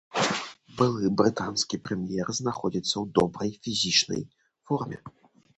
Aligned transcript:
Былы 0.79 1.11
брытанскі 1.19 1.79
прэм'ер 1.85 2.27
знаходзіцца 2.39 2.93
ў 3.03 3.15
добрай 3.19 3.51
фізічнай 3.67 4.21
форме. 4.65 4.97